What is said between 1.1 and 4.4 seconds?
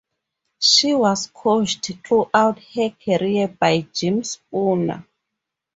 coached throughout her career by Jim